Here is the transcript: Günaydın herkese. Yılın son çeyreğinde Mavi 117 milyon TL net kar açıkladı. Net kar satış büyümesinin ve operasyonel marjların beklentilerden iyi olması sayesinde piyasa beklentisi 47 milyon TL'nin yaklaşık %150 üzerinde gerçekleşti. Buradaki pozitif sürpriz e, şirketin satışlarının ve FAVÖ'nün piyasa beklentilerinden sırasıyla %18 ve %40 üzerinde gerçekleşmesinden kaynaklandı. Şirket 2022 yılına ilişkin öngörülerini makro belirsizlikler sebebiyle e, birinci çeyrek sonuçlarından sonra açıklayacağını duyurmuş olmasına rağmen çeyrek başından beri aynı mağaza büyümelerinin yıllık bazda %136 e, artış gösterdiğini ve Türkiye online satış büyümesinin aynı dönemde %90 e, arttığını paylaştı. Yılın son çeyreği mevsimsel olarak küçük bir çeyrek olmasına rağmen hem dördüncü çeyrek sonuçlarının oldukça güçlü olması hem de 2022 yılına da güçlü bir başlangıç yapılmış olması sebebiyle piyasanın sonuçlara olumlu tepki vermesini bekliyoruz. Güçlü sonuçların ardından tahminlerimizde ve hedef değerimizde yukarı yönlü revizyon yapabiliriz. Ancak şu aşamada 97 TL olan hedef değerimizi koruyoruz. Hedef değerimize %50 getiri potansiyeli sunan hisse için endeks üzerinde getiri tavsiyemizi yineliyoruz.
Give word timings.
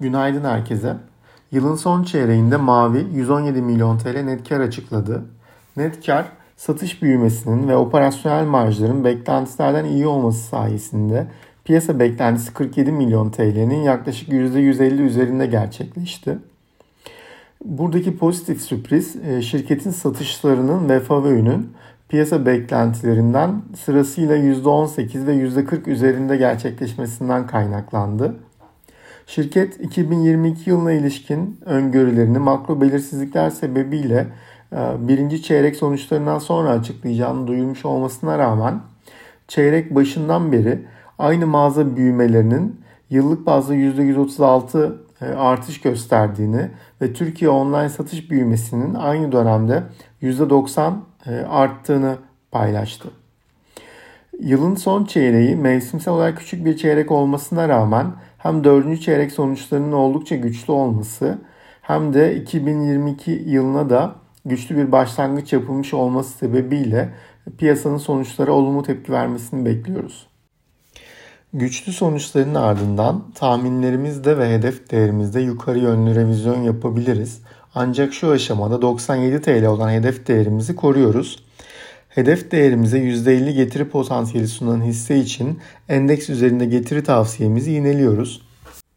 Günaydın 0.00 0.44
herkese. 0.44 0.96
Yılın 1.52 1.74
son 1.74 2.02
çeyreğinde 2.02 2.56
Mavi 2.56 3.06
117 3.12 3.62
milyon 3.62 3.98
TL 3.98 4.22
net 4.22 4.48
kar 4.48 4.60
açıkladı. 4.60 5.24
Net 5.76 6.06
kar 6.06 6.26
satış 6.56 7.02
büyümesinin 7.02 7.68
ve 7.68 7.76
operasyonel 7.76 8.44
marjların 8.44 9.04
beklentilerden 9.04 9.84
iyi 9.84 10.06
olması 10.06 10.38
sayesinde 10.38 11.26
piyasa 11.64 11.98
beklentisi 11.98 12.54
47 12.54 12.92
milyon 12.92 13.30
TL'nin 13.30 13.82
yaklaşık 13.82 14.28
%150 14.28 15.02
üzerinde 15.02 15.46
gerçekleşti. 15.46 16.38
Buradaki 17.64 18.16
pozitif 18.16 18.62
sürpriz 18.62 19.16
e, 19.16 19.42
şirketin 19.42 19.90
satışlarının 19.90 20.88
ve 20.88 21.00
FAVÖ'nün 21.00 21.72
piyasa 22.08 22.46
beklentilerinden 22.46 23.62
sırasıyla 23.84 24.36
%18 24.36 25.26
ve 25.26 25.34
%40 25.34 25.90
üzerinde 25.90 26.36
gerçekleşmesinden 26.36 27.46
kaynaklandı. 27.46 28.34
Şirket 29.34 29.80
2022 29.80 30.70
yılına 30.70 30.92
ilişkin 30.92 31.60
öngörülerini 31.64 32.38
makro 32.38 32.80
belirsizlikler 32.80 33.50
sebebiyle 33.50 34.26
e, 34.72 35.08
birinci 35.08 35.42
çeyrek 35.42 35.76
sonuçlarından 35.76 36.38
sonra 36.38 36.70
açıklayacağını 36.70 37.46
duyurmuş 37.46 37.84
olmasına 37.84 38.38
rağmen 38.38 38.80
çeyrek 39.48 39.94
başından 39.94 40.52
beri 40.52 40.86
aynı 41.18 41.46
mağaza 41.46 41.96
büyümelerinin 41.96 42.80
yıllık 43.10 43.46
bazda 43.46 43.74
%136 43.74 44.92
e, 45.20 45.24
artış 45.24 45.80
gösterdiğini 45.80 46.70
ve 47.02 47.12
Türkiye 47.12 47.50
online 47.50 47.88
satış 47.88 48.30
büyümesinin 48.30 48.94
aynı 48.94 49.32
dönemde 49.32 49.82
%90 50.22 50.92
e, 51.26 51.30
arttığını 51.40 52.16
paylaştı. 52.50 53.19
Yılın 54.42 54.74
son 54.74 55.04
çeyreği 55.04 55.56
mevsimsel 55.56 56.14
olarak 56.14 56.38
küçük 56.38 56.64
bir 56.64 56.76
çeyrek 56.76 57.10
olmasına 57.10 57.68
rağmen 57.68 58.06
hem 58.38 58.64
dördüncü 58.64 59.00
çeyrek 59.00 59.32
sonuçlarının 59.32 59.92
oldukça 59.92 60.36
güçlü 60.36 60.72
olması 60.72 61.38
hem 61.82 62.14
de 62.14 62.36
2022 62.36 63.30
yılına 63.46 63.90
da 63.90 64.14
güçlü 64.44 64.76
bir 64.76 64.92
başlangıç 64.92 65.52
yapılmış 65.52 65.94
olması 65.94 66.38
sebebiyle 66.38 67.14
piyasanın 67.58 67.96
sonuçlara 67.96 68.52
olumlu 68.52 68.82
tepki 68.82 69.12
vermesini 69.12 69.64
bekliyoruz. 69.64 70.26
Güçlü 71.52 71.92
sonuçların 71.92 72.54
ardından 72.54 73.30
tahminlerimizde 73.34 74.38
ve 74.38 74.54
hedef 74.54 74.90
değerimizde 74.90 75.40
yukarı 75.40 75.78
yönlü 75.78 76.14
revizyon 76.14 76.62
yapabiliriz. 76.62 77.42
Ancak 77.74 78.14
şu 78.14 78.30
aşamada 78.30 78.82
97 78.82 79.40
TL 79.40 79.66
olan 79.66 79.90
hedef 79.90 80.26
değerimizi 80.26 80.76
koruyoruz. 80.76 81.49
Hedef 82.10 82.50
değerimize 82.50 82.98
%50 82.98 83.50
getiri 83.52 83.88
potansiyeli 83.88 84.48
sunan 84.48 84.84
hisse 84.84 85.18
için 85.18 85.58
endeks 85.88 86.30
üzerinde 86.30 86.64
getiri 86.64 87.04
tavsiyemizi 87.04 87.70
yineliyoruz. 87.70 88.42